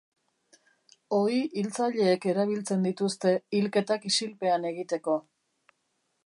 Ohi 1.17 1.41
hiltzaileek 1.61 2.25
erabiltzen 2.33 2.87
dituzte 2.89 3.35
hilketak 3.59 4.09
isilpean 4.13 4.67
egiteko. 4.73 5.21